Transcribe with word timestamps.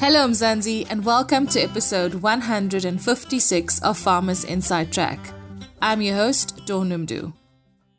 Hello, 0.00 0.28
Mzansi, 0.28 0.86
and 0.90 1.04
welcome 1.04 1.44
to 1.48 1.60
episode 1.60 2.14
156 2.14 3.82
of 3.82 3.98
Farmers 3.98 4.44
Inside 4.44 4.92
Track. 4.92 5.18
I'm 5.82 6.00
your 6.00 6.14
host, 6.14 6.64
Dawn. 6.66 7.34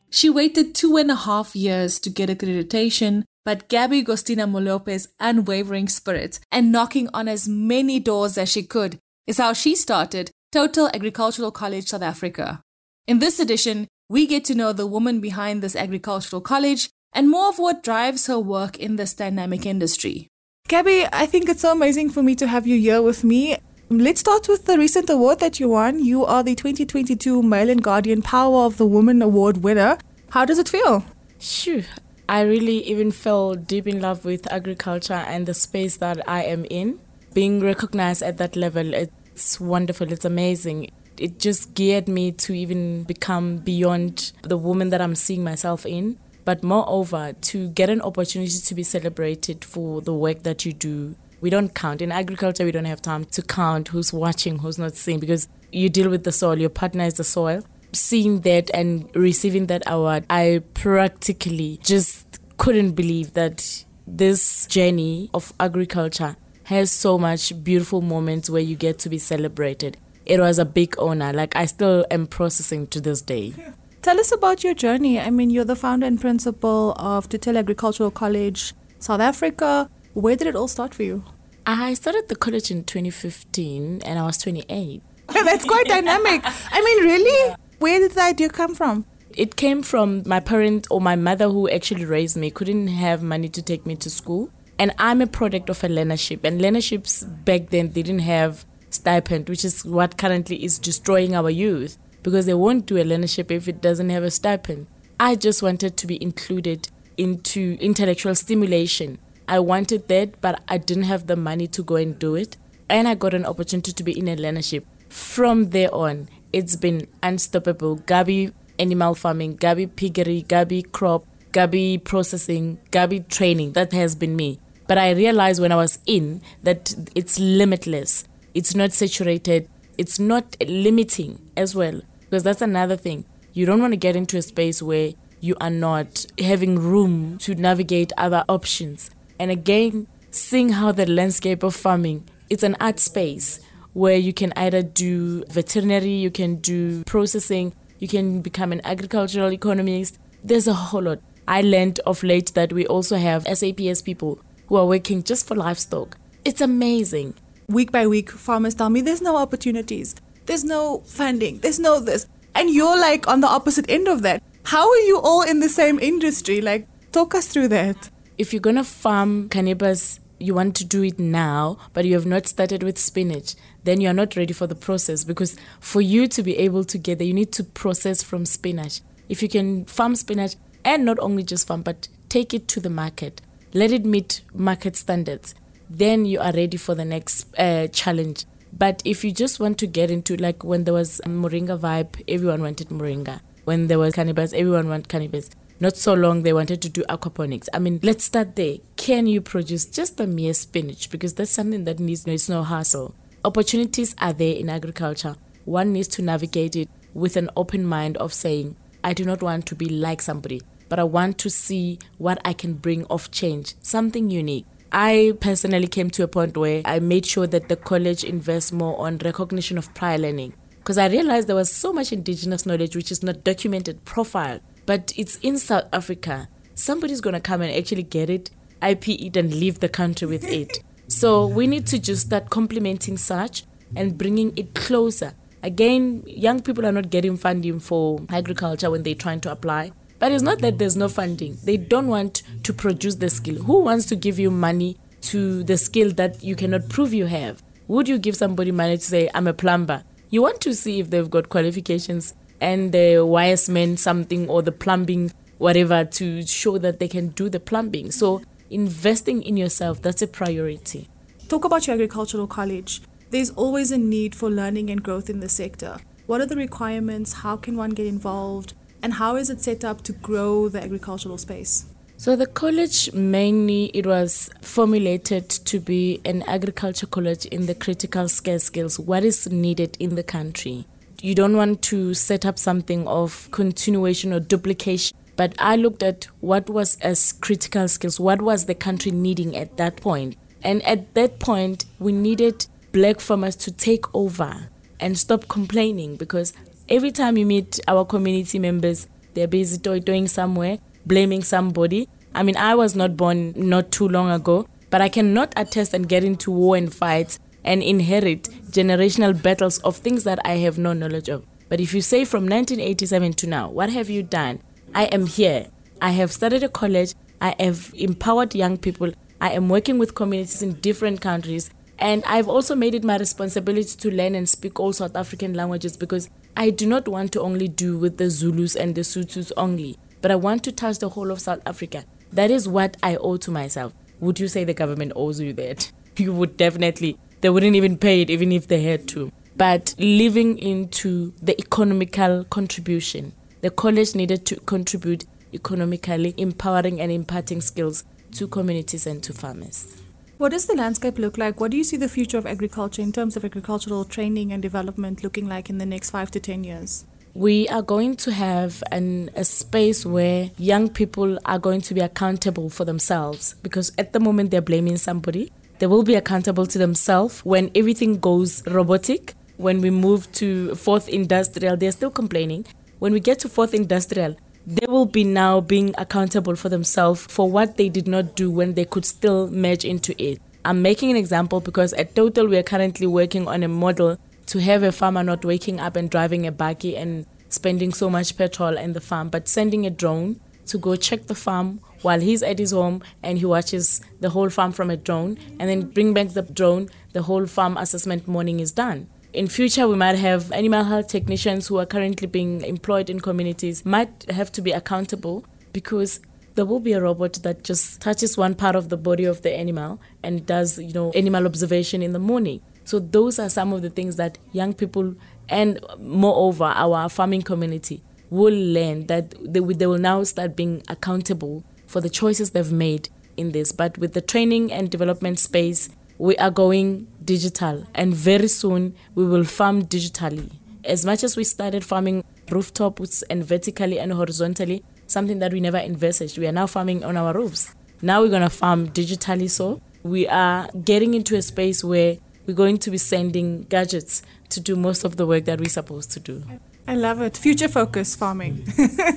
She 0.09 0.29
waited 0.29 0.73
two 0.73 0.95
and 0.95 1.11
a 1.11 1.15
half 1.15 1.57
years 1.57 1.99
to 1.99 2.09
get 2.09 2.29
accreditation, 2.29 3.25
but 3.43 3.67
Gabby 3.67 4.01
Gostina 4.01 4.49
Molopez's 4.49 5.09
unwavering 5.19 5.89
spirit 5.89 6.39
and 6.53 6.71
knocking 6.71 7.09
on 7.13 7.27
as 7.27 7.49
many 7.49 7.99
doors 7.99 8.37
as 8.37 8.49
she 8.49 8.63
could 8.63 8.97
is 9.27 9.37
how 9.37 9.51
she 9.51 9.75
started 9.75 10.31
Total 10.53 10.89
Agricultural 10.93 11.51
College 11.51 11.87
South 11.89 12.01
Africa. 12.01 12.61
In 13.07 13.19
this 13.19 13.41
edition, 13.41 13.89
we 14.07 14.25
get 14.25 14.45
to 14.45 14.55
know 14.55 14.71
the 14.71 14.87
woman 14.87 15.19
behind 15.19 15.61
this 15.61 15.75
agricultural 15.75 16.41
college 16.41 16.89
and 17.11 17.29
more 17.29 17.49
of 17.49 17.59
what 17.59 17.83
drives 17.83 18.27
her 18.27 18.39
work 18.39 18.77
in 18.77 18.95
this 18.95 19.13
dynamic 19.13 19.65
industry. 19.65 20.29
Gabby, 20.69 21.03
I 21.11 21.25
think 21.25 21.49
it's 21.49 21.61
so 21.61 21.71
amazing 21.71 22.11
for 22.11 22.21
me 22.21 22.35
to 22.35 22.45
have 22.45 22.67
you 22.67 22.79
here 22.79 23.01
with 23.01 23.23
me. 23.23 23.57
Let's 23.89 24.19
start 24.19 24.47
with 24.47 24.65
the 24.65 24.77
recent 24.77 25.09
award 25.09 25.39
that 25.39 25.59
you 25.59 25.69
won. 25.69 26.05
You 26.05 26.23
are 26.25 26.43
the 26.43 26.53
2022 26.53 27.41
Mail 27.41 27.71
and 27.71 27.81
Guardian 27.81 28.21
Power 28.21 28.65
of 28.65 28.77
the 28.77 28.85
Woman 28.85 29.23
Award 29.23 29.63
winner. 29.63 29.97
How 30.29 30.45
does 30.45 30.59
it 30.59 30.69
feel? 30.69 31.03
Shoo. 31.39 31.85
I 32.29 32.41
really 32.41 32.83
even 32.87 33.09
fell 33.09 33.55
deep 33.55 33.87
in 33.87 33.99
love 33.99 34.25
with 34.25 34.45
agriculture 34.53 35.25
and 35.25 35.47
the 35.47 35.55
space 35.55 35.97
that 35.97 36.21
I 36.29 36.43
am 36.43 36.65
in. 36.65 36.99
Being 37.33 37.61
recognized 37.61 38.21
at 38.21 38.37
that 38.37 38.55
level, 38.55 38.93
it's 38.93 39.59
wonderful, 39.59 40.11
it's 40.11 40.23
amazing. 40.23 40.91
It 41.17 41.39
just 41.39 41.73
geared 41.73 42.07
me 42.07 42.31
to 42.33 42.53
even 42.53 43.05
become 43.05 43.57
beyond 43.57 44.33
the 44.43 44.55
woman 44.55 44.91
that 44.91 45.01
I'm 45.01 45.15
seeing 45.15 45.43
myself 45.43 45.83
in 45.87 46.19
but 46.49 46.63
moreover, 46.63 47.33
to 47.41 47.69
get 47.69 47.91
an 47.91 48.01
opportunity 48.01 48.57
to 48.57 48.73
be 48.73 48.81
celebrated 48.81 49.63
for 49.63 50.01
the 50.01 50.11
work 50.11 50.41
that 50.41 50.65
you 50.65 50.73
do. 50.73 51.15
We 51.41 51.51
don't 51.51 51.75
count. 51.75 52.01
In 52.01 52.11
agriculture, 52.11 52.65
we 52.65 52.71
don't 52.71 52.85
have 52.85 53.03
time 53.03 53.25
to 53.25 53.43
count 53.43 53.89
who's 53.89 54.11
watching, 54.11 54.57
who's 54.57 54.79
not 54.79 54.95
seeing, 54.95 55.19
because 55.19 55.47
you 55.71 55.89
deal 55.89 56.09
with 56.09 56.23
the 56.23 56.31
soil, 56.31 56.57
your 56.57 56.71
partner 56.71 57.03
is 57.03 57.13
the 57.13 57.23
soil. 57.23 57.63
Seeing 57.93 58.41
that 58.41 58.71
and 58.73 59.15
receiving 59.15 59.67
that 59.67 59.83
award, 59.85 60.25
I 60.27 60.63
practically 60.73 61.79
just 61.83 62.39
couldn't 62.57 62.93
believe 62.93 63.33
that 63.33 63.85
this 64.07 64.65
journey 64.65 65.29
of 65.35 65.53
agriculture 65.59 66.35
has 66.63 66.89
so 66.89 67.19
much 67.19 67.63
beautiful 67.63 68.01
moments 68.01 68.49
where 68.49 68.63
you 68.63 68.75
get 68.75 68.97
to 68.99 69.09
be 69.09 69.19
celebrated. 69.19 69.97
It 70.25 70.39
was 70.39 70.57
a 70.57 70.65
big 70.65 70.95
honor. 70.97 71.31
Like 71.31 71.55
I 71.55 71.67
still 71.67 72.07
am 72.09 72.25
processing 72.25 72.87
to 72.87 72.99
this 72.99 73.21
day. 73.21 73.53
Tell 74.09 74.19
us 74.19 74.31
about 74.31 74.63
your 74.63 74.73
journey. 74.73 75.19
I 75.19 75.29
mean, 75.29 75.51
you're 75.51 75.63
the 75.63 75.75
founder 75.75 76.07
and 76.07 76.19
principal 76.19 76.93
of 76.93 77.29
Total 77.29 77.55
Agricultural 77.55 78.09
College 78.09 78.73
South 78.97 79.19
Africa. 79.19 79.87
Where 80.15 80.35
did 80.35 80.47
it 80.47 80.55
all 80.55 80.67
start 80.67 80.95
for 80.95 81.03
you? 81.03 81.23
I 81.67 81.93
started 81.93 82.27
the 82.27 82.35
college 82.35 82.71
in 82.71 82.85
2015 82.85 84.01
and 84.03 84.17
I 84.17 84.23
was 84.23 84.39
28. 84.39 85.03
That's 85.27 85.63
quite 85.63 85.85
dynamic. 85.85 86.41
I 86.71 86.81
mean, 86.81 87.03
really? 87.03 87.55
Where 87.77 87.99
did 87.99 88.13
the 88.13 88.23
idea 88.23 88.49
come 88.49 88.73
from? 88.73 89.05
It 89.37 89.55
came 89.55 89.83
from 89.83 90.23
my 90.25 90.39
parents 90.39 90.87
or 90.89 90.99
my 90.99 91.15
mother 91.15 91.47
who 91.47 91.69
actually 91.69 92.05
raised 92.05 92.35
me, 92.35 92.49
couldn't 92.49 92.87
have 92.87 93.21
money 93.21 93.47
to 93.49 93.61
take 93.61 93.85
me 93.85 93.95
to 93.97 94.09
school. 94.09 94.49
And 94.79 94.91
I'm 94.97 95.21
a 95.21 95.27
product 95.27 95.69
of 95.69 95.83
a 95.83 95.87
learnership. 95.87 96.39
And 96.43 96.59
learnerships 96.59 97.45
back 97.45 97.69
then 97.69 97.91
they 97.91 98.01
didn't 98.01 98.21
have 98.21 98.65
stipend, 98.89 99.49
which 99.49 99.63
is 99.63 99.85
what 99.85 100.17
currently 100.17 100.63
is 100.63 100.79
destroying 100.79 101.35
our 101.35 101.51
youth 101.51 101.99
because 102.23 102.45
they 102.45 102.53
won't 102.53 102.85
do 102.85 102.97
a 102.97 103.03
learnership 103.03 103.51
if 103.51 103.67
it 103.67 103.81
doesn't 103.81 104.09
have 104.09 104.23
a 104.23 104.31
stipend. 104.31 104.87
I 105.19 105.35
just 105.35 105.61
wanted 105.61 105.97
to 105.97 106.07
be 106.07 106.21
included 106.21 106.89
into 107.17 107.77
intellectual 107.81 108.35
stimulation. 108.35 109.19
I 109.47 109.59
wanted 109.59 110.07
that, 110.07 110.39
but 110.41 110.61
I 110.67 110.77
didn't 110.77 111.03
have 111.03 111.27
the 111.27 111.35
money 111.35 111.67
to 111.67 111.83
go 111.83 111.95
and 111.95 112.17
do 112.17 112.35
it. 112.35 112.55
And 112.87 113.07
I 113.07 113.15
got 113.15 113.33
an 113.33 113.45
opportunity 113.45 113.91
to 113.91 114.03
be 114.03 114.17
in 114.17 114.27
a 114.27 114.35
learnership. 114.35 114.83
From 115.09 115.71
there 115.71 115.93
on, 115.93 116.29
it's 116.53 116.75
been 116.75 117.07
unstoppable. 117.21 117.97
Gabi 117.97 118.53
animal 118.79 119.15
farming, 119.15 119.57
Gabi 119.57 119.93
piggery, 119.93 120.43
Gabi 120.47 120.89
crop, 120.91 121.25
Gabi 121.51 122.03
processing, 122.03 122.79
Gabi 122.91 123.27
training. 123.27 123.73
That 123.73 123.91
has 123.93 124.15
been 124.15 124.35
me. 124.35 124.59
But 124.87 124.97
I 124.97 125.11
realized 125.11 125.61
when 125.61 125.71
I 125.71 125.75
was 125.75 125.99
in 126.05 126.41
that 126.63 126.95
it's 127.13 127.37
limitless. 127.39 128.23
It's 128.53 128.75
not 128.75 128.91
saturated. 128.93 129.69
It's 129.99 130.17
not 130.17 130.55
limiting 130.65 131.51
as 131.57 131.75
well. 131.75 132.01
Because 132.21 132.43
that's 132.43 132.61
another 132.61 132.95
thing. 132.95 133.25
You 133.51 133.65
don't 133.65 133.81
want 133.81 133.91
to 133.91 133.97
get 133.97 134.15
into 134.15 134.37
a 134.37 134.41
space 134.41 134.81
where 134.81 135.11
you 135.41 135.57
are 135.59 135.69
not 135.69 136.25
having 136.39 136.79
room 136.79 137.37
to 137.39 137.53
navigate 137.53 138.13
other 138.17 138.45
options. 138.47 139.11
And 139.37 139.51
again, 139.51 140.07
seeing 140.31 140.69
how 140.69 140.93
the 140.93 141.05
landscape 141.05 141.63
of 141.63 141.75
farming, 141.75 142.29
it's 142.49 142.63
an 142.63 142.77
art 142.79 142.97
space 142.99 143.59
where 143.91 144.15
you 144.15 144.31
can 144.31 144.53
either 144.55 144.81
do 144.81 145.43
veterinary, 145.49 146.13
you 146.13 146.31
can 146.31 146.55
do 146.55 147.03
processing, 147.03 147.73
you 147.97 148.07
can 148.07 148.39
become 148.41 148.71
an 148.71 148.79
agricultural 148.85 149.51
economist. 149.51 150.17
There's 150.41 150.67
a 150.67 150.73
whole 150.73 151.03
lot. 151.03 151.19
I 151.45 151.59
learned 151.61 151.99
of 152.05 152.23
late 152.23 152.53
that 152.53 152.71
we 152.71 152.87
also 152.87 153.17
have 153.17 153.43
SAPS 153.43 154.01
people 154.01 154.39
who 154.67 154.77
are 154.77 154.85
working 154.85 155.23
just 155.23 155.45
for 155.45 155.55
livestock. 155.55 156.17
It's 156.45 156.61
amazing. 156.61 157.33
Week 157.69 157.91
by 157.91 158.07
week, 158.07 158.31
farmers 158.31 158.75
tell 158.75 158.89
me 158.89 158.99
there's 158.99 159.21
no 159.21 159.37
opportunities 159.37 160.15
there's 160.49 160.63
no 160.63 161.03
funding, 161.05 161.59
there's 161.59 161.79
no 161.79 161.99
this. 161.99 162.27
And 162.55 162.71
you're 162.71 162.99
like 162.99 163.27
on 163.27 163.41
the 163.41 163.47
opposite 163.47 163.87
end 163.87 164.07
of 164.07 164.23
that. 164.23 164.41
How 164.63 164.89
are 164.89 165.01
you 165.01 165.19
all 165.19 165.43
in 165.43 165.59
the 165.59 165.69
same 165.69 165.99
industry? 165.99 166.59
Like, 166.59 166.87
talk 167.11 167.35
us 167.35 167.45
through 167.47 167.67
that. 167.67 168.09
If 168.39 168.51
you're 168.51 168.59
gonna 168.59 168.83
farm 168.83 169.47
cannabis, 169.49 170.19
you 170.39 170.55
want 170.55 170.75
to 170.77 170.85
do 170.85 171.03
it 171.03 171.19
now, 171.19 171.77
but 171.93 172.05
you 172.05 172.15
have 172.15 172.25
not 172.25 172.47
started 172.47 172.81
with 172.81 172.97
spinach, 172.97 173.53
then 173.83 174.01
you're 174.01 174.11
not 174.11 174.35
ready 174.35 174.53
for 174.53 174.65
the 174.65 174.73
process 174.73 175.23
because 175.23 175.55
for 175.79 176.01
you 176.01 176.27
to 176.27 176.41
be 176.41 176.57
able 176.57 176.83
to 176.85 176.97
get 176.97 177.19
there, 177.19 177.27
you 177.27 177.33
need 177.35 177.51
to 177.51 177.63
process 177.63 178.23
from 178.23 178.43
spinach. 178.43 179.01
If 179.27 179.43
you 179.43 179.49
can 179.49 179.85
farm 179.85 180.15
spinach 180.15 180.55
and 180.83 181.05
not 181.05 181.19
only 181.19 181.43
just 181.43 181.67
farm, 181.67 181.83
but 181.83 182.07
take 182.27 182.55
it 182.55 182.67
to 182.69 182.79
the 182.79 182.89
market, 182.89 183.41
let 183.71 183.91
it 183.91 184.03
meet 184.03 184.41
market 184.51 184.95
standards, 184.95 185.53
then 185.89 186.25
you 186.25 186.39
are 186.39 186.53
ready 186.53 186.77
for 186.77 186.95
the 186.95 187.05
next 187.05 187.47
uh, 187.57 187.87
challenge. 187.87 188.45
But 188.71 189.01
if 189.03 189.23
you 189.23 189.31
just 189.31 189.59
want 189.59 189.77
to 189.79 189.87
get 189.87 190.11
into 190.11 190.37
like 190.37 190.63
when 190.63 190.83
there 190.83 190.93
was 190.93 191.19
Moringa 191.25 191.79
vibe, 191.79 192.21
everyone 192.27 192.61
wanted 192.61 192.89
Moringa. 192.89 193.41
When 193.65 193.87
there 193.87 193.99
was 193.99 194.13
cannabis, 194.13 194.53
everyone 194.53 194.89
wanted 194.89 195.09
cannabis. 195.09 195.49
Not 195.79 195.95
so 195.95 196.13
long 196.13 196.43
they 196.43 196.53
wanted 196.53 196.81
to 196.81 196.89
do 196.89 197.03
aquaponics. 197.09 197.69
I 197.73 197.79
mean, 197.79 197.99
let's 198.03 198.25
start 198.25 198.55
there. 198.55 198.77
Can 198.97 199.27
you 199.27 199.41
produce 199.41 199.85
just 199.85 200.19
a 200.19 200.27
mere 200.27 200.53
spinach? 200.53 201.09
Because 201.09 201.33
that's 201.33 201.51
something 201.51 201.85
that 201.85 201.99
needs 201.99 202.27
it's 202.27 202.49
no 202.49 202.63
hassle. 202.63 203.15
Opportunities 203.45 204.15
are 204.19 204.33
there 204.33 204.55
in 204.55 204.69
agriculture. 204.69 205.37
One 205.65 205.93
needs 205.93 206.09
to 206.09 206.21
navigate 206.21 206.75
it 206.75 206.89
with 207.13 207.37
an 207.37 207.49
open 207.55 207.85
mind 207.85 208.17
of 208.17 208.33
saying, 208.33 208.75
I 209.03 209.13
do 209.13 209.23
not 209.23 209.41
want 209.41 209.65
to 209.67 209.75
be 209.75 209.87
like 209.87 210.21
somebody, 210.21 210.61
but 210.89 210.99
I 210.99 211.05
want 211.05 211.37
to 211.39 211.49
see 211.49 211.99
what 212.17 212.41
I 212.43 212.53
can 212.53 212.73
bring 212.73 213.05
of 213.05 213.31
change, 213.31 213.75
something 213.81 214.29
unique. 214.29 214.65
I 214.91 215.33
personally 215.39 215.87
came 215.87 216.09
to 216.11 216.23
a 216.23 216.27
point 216.27 216.57
where 216.57 216.81
I 216.85 216.99
made 216.99 217.25
sure 217.25 217.45
that 217.47 217.69
the 217.69 217.75
college 217.75 218.23
invests 218.23 218.71
more 218.71 218.99
on 218.99 219.19
recognition 219.19 219.77
of 219.77 219.93
prior 219.93 220.17
learning 220.17 220.53
because 220.79 220.97
I 220.97 221.07
realized 221.07 221.47
there 221.47 221.55
was 221.55 221.71
so 221.71 221.93
much 221.93 222.11
indigenous 222.11 222.65
knowledge 222.65 222.95
which 222.95 223.11
is 223.11 223.21
not 223.21 223.43
documented, 223.43 224.03
profiled, 224.05 224.61
but 224.87 225.13
it's 225.15 225.35
in 225.37 225.57
South 225.59 225.85
Africa. 225.93 226.49
Somebody's 226.73 227.21
going 227.21 227.35
to 227.35 227.39
come 227.39 227.61
and 227.61 227.71
actually 227.71 228.03
get 228.03 228.29
it, 228.29 228.49
IP 228.81 229.09
it, 229.09 229.37
and 229.37 229.53
leave 229.53 229.79
the 229.79 229.89
country 229.89 230.27
with 230.27 230.43
it. 230.45 230.81
So 231.07 231.45
we 231.45 231.67
need 231.67 231.85
to 231.87 231.99
just 231.99 232.27
start 232.27 232.49
complementing 232.49 233.17
such 233.17 233.65
and 233.95 234.17
bringing 234.17 234.57
it 234.57 234.73
closer. 234.73 235.33
Again, 235.61 236.23
young 236.25 236.61
people 236.61 236.85
are 236.85 236.91
not 236.91 237.11
getting 237.11 237.37
funding 237.37 237.79
for 237.79 238.21
agriculture 238.29 238.89
when 238.89 239.03
they're 239.03 239.13
trying 239.13 239.41
to 239.41 239.51
apply. 239.51 239.91
But 240.19 240.33
it's 240.33 240.43
not 240.43 240.59
that 240.59 240.77
there's 240.77 240.97
no 240.97 241.07
funding. 241.07 241.57
They 241.63 241.77
don't 241.77 242.07
want 242.07 242.43
to 242.63 242.73
produce 242.73 243.15
the 243.15 243.29
skill. 243.29 243.63
Who 243.63 243.81
wants 243.81 244.05
to 244.07 244.15
give 244.15 244.37
you 244.37 244.51
money 244.51 244.97
to 245.21 245.63
the 245.63 245.77
skill 245.77 246.11
that 246.11 246.43
you 246.43 246.55
cannot 246.55 246.89
prove 246.89 247.13
you 247.13 247.25
have? 247.25 247.63
Would 247.87 248.07
you 248.07 248.19
give 248.19 248.35
somebody 248.35 248.71
money 248.71 248.97
to 248.97 249.03
say, 249.03 249.29
I'm 249.33 249.47
a 249.47 249.53
plumber? 249.53 250.03
You 250.29 250.41
want 250.41 250.61
to 250.61 250.75
see 250.75 250.99
if 250.99 251.09
they've 251.09 251.29
got 251.29 251.49
qualifications 251.49 252.35
and 252.61 252.91
the 252.91 253.15
wiresman 253.25 253.97
something 253.97 254.47
or 254.49 254.61
the 254.61 254.71
plumbing, 254.71 255.31
whatever, 255.57 256.05
to 256.05 256.45
show 256.45 256.77
that 256.77 256.99
they 256.99 257.07
can 257.07 257.29
do 257.29 257.49
the 257.49 257.59
plumbing. 257.59 258.11
So 258.11 258.41
investing 258.69 259.41
in 259.41 259.57
yourself, 259.57 260.01
that's 260.01 260.21
a 260.21 260.27
priority. 260.27 261.09
Talk 261.47 261.65
about 261.65 261.87
your 261.87 261.95
agricultural 261.95 262.45
college. 262.45 263.01
There's 263.31 263.49
always 263.51 263.91
a 263.91 263.97
need 263.97 264.35
for 264.35 264.49
learning 264.49 264.89
and 264.89 265.01
growth 265.01 265.29
in 265.29 265.39
the 265.39 265.49
sector. 265.49 265.97
What 266.27 266.41
are 266.41 266.45
the 266.45 266.55
requirements? 266.55 267.33
How 267.33 267.57
can 267.57 267.75
one 267.75 267.91
get 267.91 268.05
involved? 268.05 268.73
And 269.01 269.13
how 269.13 269.35
is 269.35 269.49
it 269.49 269.61
set 269.61 269.83
up 269.83 270.01
to 270.03 270.13
grow 270.13 270.69
the 270.69 270.81
agricultural 270.81 271.37
space? 271.37 271.85
So 272.17 272.35
the 272.35 272.47
college 272.47 273.13
mainly 273.13 273.91
it 273.93 274.05
was 274.05 274.49
formulated 274.61 275.49
to 275.49 275.79
be 275.79 276.19
an 276.25 276.43
agriculture 276.43 277.07
college 277.07 277.45
in 277.45 277.65
the 277.65 277.75
critical 277.75 278.27
scale 278.27 278.59
skills. 278.59 278.99
What 278.99 279.23
is 279.23 279.49
needed 279.49 279.95
in 280.01 280.15
the 280.15 280.23
country? 280.23 280.85
You 281.21 281.33
don't 281.33 281.55
want 281.55 281.81
to 281.83 282.13
set 282.13 282.45
up 282.45 282.59
something 282.59 283.07
of 283.07 283.49
continuation 283.51 284.33
or 284.33 284.41
duplication. 284.41 285.15
But 285.37 285.55
I 285.59 285.77
looked 285.77 286.03
at 286.03 286.25
what 286.41 286.69
was 286.69 286.97
as 286.97 287.31
critical 287.31 287.87
skills, 287.87 288.19
what 288.19 288.41
was 288.41 288.65
the 288.65 288.75
country 288.75 289.11
needing 289.11 289.55
at 289.55 289.77
that 289.77 289.95
point. 289.95 290.35
And 290.61 290.83
at 290.83 291.13
that 291.13 291.39
point, 291.39 291.85
we 291.99 292.11
needed 292.11 292.67
black 292.91 293.21
farmers 293.21 293.55
to 293.57 293.71
take 293.71 294.13
over 294.13 294.67
and 294.99 295.17
stop 295.17 295.47
complaining 295.47 296.17
because 296.17 296.51
every 296.89 297.11
time 297.11 297.37
you 297.37 297.45
meet 297.45 297.79
our 297.87 298.03
community 298.03 298.59
members, 298.59 299.07
they're 299.33 299.47
busy 299.47 299.77
doing 299.77 300.27
somewhere, 300.27 300.79
blaming 301.05 301.43
somebody. 301.43 302.09
I 302.33 302.43
mean, 302.43 302.57
I 302.57 302.75
was 302.75 302.95
not 302.95 303.15
born 303.15 303.53
not 303.55 303.91
too 303.91 304.07
long 304.07 304.31
ago, 304.31 304.67
but 304.89 305.01
I 305.01 305.09
cannot 305.09 305.53
attest 305.55 305.93
and 305.93 306.09
get 306.09 306.23
into 306.23 306.51
war 306.51 306.75
and 306.75 306.93
fights 306.93 307.39
and 307.63 307.83
inherit 307.83 308.43
generational 308.71 309.39
battles 309.41 309.79
of 309.79 309.97
things 309.97 310.23
that 310.23 310.39
I 310.43 310.55
have 310.57 310.77
no 310.77 310.93
knowledge 310.93 311.29
of. 311.29 311.45
But 311.67 311.79
if 311.79 311.93
you 311.93 312.01
say 312.01 312.25
from 312.25 312.43
1987 312.43 313.33
to 313.33 313.47
now, 313.47 313.69
what 313.69 313.91
have 313.91 314.09
you 314.09 314.23
done? 314.23 314.59
I 314.95 315.05
am 315.05 315.27
here. 315.27 315.67
I 316.01 316.11
have 316.11 316.31
started 316.31 316.63
a 316.63 316.69
college. 316.69 317.13
I 317.39 317.55
have 317.59 317.93
empowered 317.95 318.55
young 318.55 318.77
people. 318.77 319.11
I 319.39 319.51
am 319.51 319.69
working 319.69 319.99
with 319.99 320.15
communities 320.15 320.63
in 320.63 320.73
different 320.73 321.21
countries. 321.21 321.69
And 321.99 322.23
I've 322.25 322.47
also 322.47 322.75
made 322.75 322.95
it 322.95 323.03
my 323.03 323.17
responsibility 323.17 323.95
to 323.97 324.09
learn 324.09 324.33
and 324.33 324.47
speak 324.47 324.79
all 324.79 324.93
South 324.93 325.15
African 325.15 325.53
languages 325.53 325.97
because 325.97 326.29
I 326.55 326.69
do 326.69 326.85
not 326.85 327.07
want 327.07 327.31
to 327.33 327.41
only 327.41 327.67
do 327.67 327.97
with 327.97 328.17
the 328.17 328.29
Zulus 328.29 328.75
and 328.75 328.95
the 328.95 329.01
Sothos 329.01 329.51
only, 329.55 329.97
but 330.21 330.31
I 330.31 330.35
want 330.35 330.63
to 330.65 330.71
touch 330.71 330.99
the 330.99 331.09
whole 331.09 331.31
of 331.31 331.39
South 331.39 331.61
Africa. 331.65 332.05
That 332.33 332.51
is 332.51 332.67
what 332.67 332.97
I 333.01 333.15
owe 333.15 333.37
to 333.37 333.51
myself. 333.51 333.93
Would 334.19 334.39
you 334.39 334.47
say 334.47 334.63
the 334.63 334.73
government 334.73 335.13
owes 335.15 335.39
you 335.39 335.53
that? 335.53 335.91
You 336.17 336.33
would 336.33 336.57
definitely. 336.57 337.17
They 337.39 337.49
wouldn't 337.49 337.77
even 337.77 337.97
pay 337.97 338.21
it 338.21 338.29
even 338.29 338.51
if 338.51 338.67
they 338.67 338.81
had 338.81 339.07
to. 339.09 339.31
But 339.55 339.95
living 339.97 340.57
into 340.57 341.33
the 341.41 341.57
economical 341.57 342.43
contribution, 342.43 343.31
the 343.61 343.69
college 343.69 344.15
needed 344.15 344.45
to 344.47 344.57
contribute 344.61 345.25
economically, 345.53 346.33
empowering 346.37 346.99
and 346.99 347.11
imparting 347.11 347.61
skills 347.61 348.03
to 348.33 348.47
communities 348.47 349.07
and 349.07 349.23
to 349.23 349.33
farmers. 349.33 349.98
What 350.39 350.53
does 350.53 350.67
the 350.67 350.73
landscape 350.73 351.19
look 351.19 351.37
like? 351.37 351.59
What 351.59 351.71
do 351.71 351.75
you 351.75 351.83
see 351.83 351.97
the 351.97 352.07
future 352.07 352.37
of 352.37 352.45
agriculture 352.45 353.01
in 353.01 353.11
terms 353.11 353.35
of 353.35 353.43
agricultural 353.43 354.05
training 354.05 354.53
and 354.53 354.61
development 354.61 355.21
looking 355.21 355.49
like 355.49 355.69
in 355.69 355.79
the 355.79 355.85
next 355.85 356.11
five 356.11 356.31
to 356.31 356.39
10 356.39 356.63
years? 356.63 357.03
We 357.33 357.67
are 357.67 357.81
going 357.81 358.15
to 358.15 358.31
have 358.31 358.81
an, 358.89 359.31
a 359.35 359.43
space 359.43 360.05
where 360.05 360.49
young 360.57 360.87
people 360.87 361.37
are 361.43 361.59
going 361.59 361.81
to 361.81 361.93
be 361.93 361.99
accountable 361.99 362.69
for 362.69 362.85
themselves 362.85 363.55
because 363.63 363.91
at 363.97 364.13
the 364.13 364.21
moment 364.21 364.51
they're 364.51 364.61
blaming 364.61 364.95
somebody. 364.95 365.51
They 365.79 365.87
will 365.87 366.03
be 366.03 366.15
accountable 366.15 366.65
to 366.67 366.77
themselves 366.77 367.41
when 367.41 367.69
everything 367.75 368.17
goes 368.21 368.65
robotic. 368.65 369.33
When 369.57 369.81
we 369.81 369.89
move 369.89 370.31
to 370.35 370.73
fourth 370.75 371.09
industrial, 371.09 371.75
they're 371.75 371.91
still 371.91 372.11
complaining. 372.11 372.65
When 372.99 373.11
we 373.11 373.19
get 373.19 373.39
to 373.39 373.49
fourth 373.49 373.73
industrial, 373.73 374.37
they 374.69 374.85
will 374.85 375.07
be 375.07 375.23
now 375.23 375.59
being 375.59 375.95
accountable 375.97 376.55
for 376.55 376.69
themselves 376.69 377.25
for 377.25 377.49
what 377.49 377.75
they 377.77 377.89
did 377.89 378.07
not 378.07 378.35
do 378.35 378.51
when 378.51 378.75
they 378.75 378.85
could 378.85 379.03
still 379.03 379.49
merge 379.49 379.83
into 379.83 380.13
it. 380.21 380.39
I'm 380.63 380.83
making 380.83 381.09
an 381.09 381.17
example 381.17 381.59
because 381.59 381.91
at 381.93 382.13
Total 382.13 382.47
we 382.47 382.55
are 382.55 382.63
currently 382.63 383.07
working 383.07 383.47
on 383.47 383.63
a 383.63 383.67
model 383.67 384.19
to 384.45 384.61
have 384.61 384.83
a 384.83 384.91
farmer 384.91 385.23
not 385.23 385.43
waking 385.43 385.79
up 385.79 385.95
and 385.95 386.07
driving 386.07 386.45
a 386.45 386.51
bakkie 386.51 386.95
and 386.95 387.25
spending 387.49 387.91
so 387.91 388.11
much 388.11 388.37
petrol 388.37 388.77
in 388.77 388.93
the 388.93 389.01
farm, 389.01 389.29
but 389.29 389.47
sending 389.47 389.87
a 389.87 389.89
drone 389.89 390.39
to 390.67 390.77
go 390.77 390.95
check 390.95 391.25
the 391.25 391.33
farm 391.33 391.81
while 392.03 392.19
he's 392.19 392.43
at 392.43 392.59
his 392.59 392.69
home 392.69 393.01
and 393.23 393.39
he 393.39 393.45
watches 393.45 394.01
the 394.19 394.29
whole 394.29 394.51
farm 394.51 394.71
from 394.71 394.91
a 394.91 394.97
drone 394.97 395.35
and 395.59 395.67
then 395.67 395.89
bring 395.89 396.13
back 396.13 396.29
the 396.29 396.43
drone, 396.43 396.89
the 397.13 397.23
whole 397.23 397.47
farm 397.47 397.75
assessment 397.75 398.27
morning 398.27 398.59
is 398.59 398.71
done 398.71 399.07
in 399.33 399.47
future 399.47 399.87
we 399.87 399.95
might 399.95 400.15
have 400.15 400.51
animal 400.51 400.83
health 400.83 401.07
technicians 401.07 401.67
who 401.67 401.77
are 401.77 401.85
currently 401.85 402.27
being 402.27 402.61
employed 402.61 403.09
in 403.09 403.19
communities 403.19 403.85
might 403.85 404.25
have 404.29 404.51
to 404.51 404.61
be 404.61 404.71
accountable 404.71 405.45
because 405.71 406.19
there 406.55 406.65
will 406.65 406.79
be 406.79 406.93
a 406.93 407.01
robot 407.01 407.33
that 407.43 407.63
just 407.63 408.01
touches 408.01 408.37
one 408.37 408.55
part 408.55 408.75
of 408.75 408.89
the 408.89 408.97
body 408.97 409.23
of 409.23 409.43
the 409.43 409.53
animal 409.55 410.01
and 410.23 410.45
does 410.45 410.79
you 410.79 410.93
know 410.93 411.11
animal 411.11 411.45
observation 411.45 412.01
in 412.01 412.11
the 412.11 412.19
morning. 412.19 412.59
So 412.83 412.99
those 412.99 413.37
are 413.37 413.49
some 413.49 413.71
of 413.71 413.81
the 413.81 413.89
things 413.89 414.15
that 414.15 414.37
young 414.51 414.73
people 414.73 415.15
and 415.47 415.79
moreover 415.99 416.65
our 416.65 417.07
farming 417.07 417.43
community 417.43 418.03
will 418.29 418.53
learn 418.53 419.07
that 419.07 419.33
they, 419.41 419.59
will 419.59 419.97
now 419.97 420.23
start 420.23 420.55
being 420.55 420.83
accountable 420.87 421.63
for 421.87 422.01
the 422.01 422.09
choices 422.09 422.51
they've 422.51 422.71
made 422.71 423.09
in 423.37 423.51
this. 423.51 423.71
But 423.71 423.97
with 423.97 424.13
the 424.13 424.21
training 424.21 424.71
and 424.71 424.89
development 424.89 425.39
space 425.39 425.89
we 426.19 426.35
are 426.35 426.51
going 426.51 427.07
digital 427.23 427.87
and 427.95 428.13
very 428.13 428.49
soon 428.49 428.93
we 429.15 429.25
will 429.25 429.45
farm 429.45 429.83
digitally. 429.85 430.51
As 430.83 431.05
much 431.05 431.23
as 431.23 431.37
we 431.37 431.45
started 431.45 431.83
farming 431.83 432.25
rooftops 432.51 433.21
and 433.23 433.43
vertically 433.43 433.97
and 433.97 434.11
horizontally, 434.11 434.83
something 435.07 435.39
that 435.39 435.53
we 435.53 435.61
never 435.61 435.77
envisaged, 435.77 436.37
we 436.37 436.45
are 436.45 436.51
now 436.51 436.67
farming 436.67 437.05
on 437.05 437.15
our 437.15 437.33
roofs. 437.33 437.73
Now 438.01 438.21
we're 438.21 438.29
going 438.29 438.41
to 438.41 438.49
farm 438.49 438.89
digitally 438.89 439.49
so 439.49 439.81
we 440.03 440.27
are 440.27 440.69
getting 440.83 441.13
into 441.13 441.35
a 441.37 441.41
space 441.41 441.83
where 441.85 442.17
we're 442.45 442.53
going 442.53 442.79
to 442.79 442.91
be 442.91 442.97
sending 442.97 443.63
gadgets 443.63 444.21
to 444.49 444.59
do 444.59 444.75
most 444.75 445.05
of 445.05 445.15
the 445.15 445.25
work 445.25 445.45
that 445.45 445.59
we're 445.59 445.69
supposed 445.69 446.11
to 446.11 446.19
do. 446.19 446.43
I 446.85 446.95
love 446.95 447.21
it. 447.21 447.37
Future 447.37 447.69
focus 447.69 448.15
farming. 448.15 448.67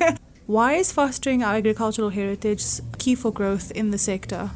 Why 0.47 0.75
is 0.75 0.93
fostering 0.93 1.43
our 1.43 1.55
agricultural 1.55 2.11
heritage 2.11 2.65
key 2.99 3.17
for 3.17 3.33
growth 3.33 3.73
in 3.73 3.91
the 3.91 3.99
sector? 3.99 4.51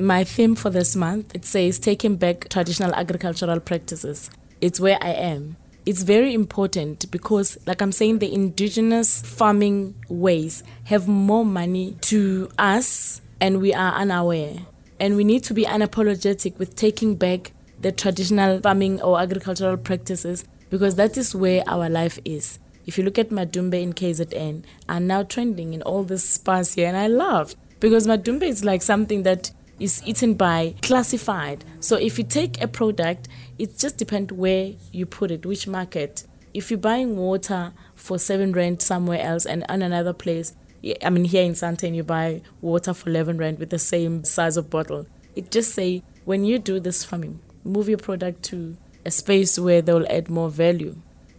My 0.00 0.22
theme 0.22 0.54
for 0.54 0.70
this 0.70 0.94
month 0.94 1.34
it 1.34 1.44
says 1.44 1.80
taking 1.80 2.14
back 2.14 2.48
traditional 2.48 2.94
agricultural 2.94 3.58
practices. 3.58 4.30
It's 4.60 4.78
where 4.78 4.96
I 5.00 5.10
am. 5.10 5.56
It's 5.86 6.02
very 6.02 6.34
important 6.34 7.10
because 7.10 7.58
like 7.66 7.82
I'm 7.82 7.90
saying 7.90 8.20
the 8.20 8.32
indigenous 8.32 9.20
farming 9.22 9.96
ways 10.08 10.62
have 10.84 11.08
more 11.08 11.44
money 11.44 11.96
to 12.02 12.48
us 12.58 13.20
and 13.40 13.60
we 13.60 13.74
are 13.74 13.92
unaware. 13.92 14.58
And 15.00 15.16
we 15.16 15.24
need 15.24 15.42
to 15.44 15.54
be 15.54 15.64
unapologetic 15.64 16.58
with 16.58 16.76
taking 16.76 17.16
back 17.16 17.50
the 17.80 17.90
traditional 17.90 18.60
farming 18.60 19.02
or 19.02 19.18
agricultural 19.18 19.78
practices 19.78 20.44
because 20.70 20.94
that 20.94 21.16
is 21.16 21.34
where 21.34 21.64
our 21.66 21.88
life 21.88 22.20
is. 22.24 22.60
If 22.86 22.98
you 22.98 23.04
look 23.04 23.18
at 23.18 23.30
Madumbe 23.30 23.82
in 23.82 23.94
KZN, 23.94 24.62
are 24.88 25.00
now 25.00 25.24
trending 25.24 25.74
in 25.74 25.82
all 25.82 26.04
this 26.04 26.28
spas 26.28 26.74
here, 26.74 26.86
and 26.86 26.96
I 26.96 27.06
love 27.06 27.54
because 27.80 28.06
Madumbe 28.06 28.44
is 28.44 28.64
like 28.64 28.82
something 28.82 29.24
that 29.24 29.50
is 29.78 30.02
eaten 30.04 30.34
by 30.34 30.74
classified. 30.82 31.64
So 31.80 31.96
if 31.96 32.18
you 32.18 32.24
take 32.24 32.60
a 32.62 32.68
product, 32.68 33.28
it 33.58 33.78
just 33.78 33.96
depends 33.96 34.32
where 34.32 34.72
you 34.92 35.06
put 35.06 35.30
it, 35.30 35.46
which 35.46 35.66
market. 35.66 36.24
If 36.54 36.70
you're 36.70 36.78
buying 36.78 37.16
water 37.16 37.72
for 37.94 38.18
seven 38.18 38.52
rand 38.52 38.82
somewhere 38.82 39.20
else 39.20 39.46
and 39.46 39.64
on 39.68 39.82
another 39.82 40.12
place, 40.12 40.54
I 41.02 41.10
mean 41.10 41.24
here 41.24 41.42
in 41.44 41.52
Sandton 41.52 41.94
you 41.94 42.04
buy 42.04 42.42
water 42.60 42.94
for 42.94 43.10
eleven 43.10 43.36
rand 43.36 43.58
with 43.58 43.70
the 43.70 43.78
same 43.78 44.24
size 44.24 44.56
of 44.56 44.70
bottle. 44.70 45.06
It 45.34 45.50
just 45.50 45.74
say 45.74 46.02
when 46.24 46.44
you 46.44 46.58
do 46.58 46.80
this 46.80 47.04
farming, 47.04 47.40
move 47.64 47.88
your 47.88 47.98
product 47.98 48.42
to 48.44 48.76
a 49.04 49.10
space 49.10 49.58
where 49.58 49.82
they'll 49.82 50.06
add 50.08 50.28
more 50.28 50.50
value. 50.50 50.96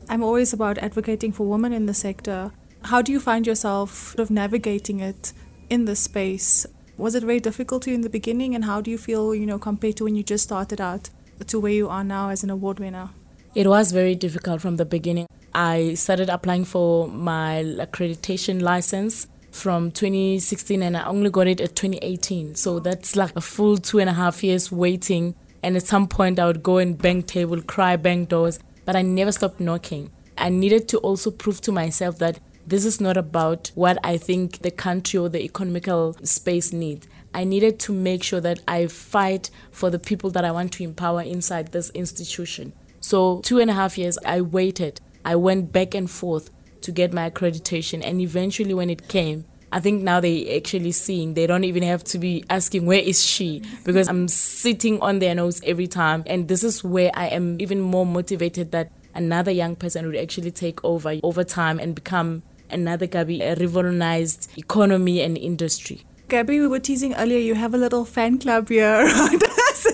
I'm 0.07 0.23
always 0.23 0.53
about 0.53 0.77
advocating 0.77 1.31
for 1.31 1.47
women 1.47 1.71
in 1.73 1.85
the 1.85 1.93
sector. 1.93 2.51
How 2.85 3.01
do 3.01 3.11
you 3.11 3.19
find 3.19 3.45
yourself 3.45 4.11
sort 4.11 4.19
of 4.19 4.29
navigating 4.29 4.99
it 4.99 5.33
in 5.69 5.85
this 5.85 5.99
space? 5.99 6.65
Was 6.99 7.15
it 7.15 7.23
very 7.23 7.39
difficult 7.39 7.83
to 7.83 7.91
you 7.91 7.95
in 7.95 8.01
the 8.01 8.09
beginning, 8.09 8.53
and 8.55 8.65
how 8.65 8.81
do 8.81 8.91
you 8.91 8.97
feel, 8.97 9.33
you 9.33 9.45
know, 9.45 9.57
compared 9.57 9.95
to 9.95 10.03
when 10.03 10.17
you 10.17 10.21
just 10.21 10.43
started 10.43 10.81
out 10.81 11.09
to 11.47 11.57
where 11.57 11.71
you 11.71 11.87
are 11.87 12.03
now 12.03 12.27
as 12.27 12.43
an 12.43 12.49
award 12.49 12.77
winner? 12.77 13.11
It 13.55 13.67
was 13.67 13.93
very 13.93 14.15
difficult 14.15 14.59
from 14.59 14.75
the 14.75 14.83
beginning. 14.83 15.25
I 15.55 15.93
started 15.93 16.27
applying 16.27 16.65
for 16.65 17.07
my 17.07 17.63
accreditation 17.79 18.61
license 18.61 19.27
from 19.49 19.91
2016 19.91 20.83
and 20.83 20.97
I 20.97 21.05
only 21.05 21.29
got 21.29 21.47
it 21.47 21.61
at 21.61 21.73
2018. 21.73 22.55
So 22.55 22.79
that's 22.79 23.15
like 23.15 23.33
a 23.37 23.41
full 23.41 23.77
two 23.77 23.99
and 23.99 24.09
a 24.09 24.13
half 24.13 24.43
years 24.43 24.69
waiting. 24.69 25.35
And 25.63 25.77
at 25.77 25.87
some 25.87 26.05
point, 26.05 26.37
I 26.37 26.47
would 26.47 26.61
go 26.61 26.79
and 26.79 26.97
bang 26.97 27.23
table, 27.23 27.61
cry, 27.61 27.95
bang 27.95 28.25
doors, 28.25 28.59
but 28.83 28.97
I 28.97 29.03
never 29.03 29.31
stopped 29.31 29.61
knocking. 29.61 30.11
I 30.37 30.49
needed 30.49 30.89
to 30.89 30.97
also 30.97 31.31
prove 31.31 31.61
to 31.61 31.71
myself 31.71 32.17
that 32.19 32.41
this 32.69 32.85
is 32.85 33.01
not 33.01 33.17
about 33.17 33.71
what 33.73 33.97
I 34.03 34.17
think 34.17 34.59
the 34.59 34.69
country 34.69 35.19
or 35.19 35.27
the 35.27 35.41
economical 35.41 36.15
space 36.23 36.71
needs. 36.71 37.07
I 37.33 37.43
needed 37.43 37.79
to 37.81 37.93
make 37.93 38.23
sure 38.23 38.41
that 38.41 38.59
I 38.67 38.85
fight 38.85 39.49
for 39.71 39.89
the 39.89 39.97
people 39.97 40.29
that 40.31 40.45
I 40.45 40.51
want 40.51 40.73
to 40.73 40.83
empower 40.83 41.21
inside 41.21 41.71
this 41.71 41.89
institution. 41.91 42.73
So, 42.99 43.41
two 43.41 43.59
and 43.59 43.71
a 43.71 43.73
half 43.73 43.97
years, 43.97 44.19
I 44.23 44.41
waited. 44.41 45.01
I 45.25 45.35
went 45.35 45.71
back 45.71 45.95
and 45.95 46.09
forth 46.09 46.51
to 46.81 46.91
get 46.91 47.11
my 47.11 47.29
accreditation, 47.29 48.01
and 48.05 48.21
eventually, 48.21 48.73
when 48.73 48.89
it 48.89 49.07
came, 49.07 49.45
I 49.71 49.79
think 49.79 50.03
now 50.03 50.19
they 50.19 50.55
actually 50.55 50.91
seeing 50.91 51.33
they 51.33 51.47
don't 51.47 51.63
even 51.63 51.83
have 51.83 52.03
to 52.05 52.17
be 52.17 52.43
asking 52.49 52.85
where 52.85 52.99
is 52.99 53.23
she 53.23 53.61
because 53.83 54.07
I'm 54.07 54.27
sitting 54.27 54.99
on 54.99 55.19
their 55.19 55.35
nose 55.35 55.61
every 55.63 55.85
time 55.85 56.23
and 56.25 56.47
this 56.47 56.63
is 56.63 56.83
where 56.83 57.11
I 57.13 57.27
am 57.27 57.61
even 57.61 57.79
more 57.79 58.03
motivated 58.03 58.71
that 58.71 58.91
another 59.13 59.51
young 59.51 59.75
person 59.75 60.07
would 60.07 60.15
actually 60.15 60.49
take 60.49 60.83
over 60.83 61.19
over 61.21 61.43
time 61.43 61.77
and 61.77 61.93
become 61.93 62.41
another 62.71 63.07
Gabi, 63.07 63.41
a 63.41 63.55
revolutionized 63.55 64.51
economy 64.57 65.21
and 65.21 65.37
industry. 65.37 66.03
Gabby, 66.27 66.59
we 66.59 66.67
were 66.67 66.79
teasing 66.79 67.15
earlier, 67.15 67.39
you 67.39 67.55
have 67.55 67.73
a 67.73 67.77
little 67.77 68.05
fan 68.05 68.37
club 68.37 68.69
here 68.69 68.87
around 69.05 69.43
us. 69.43 69.87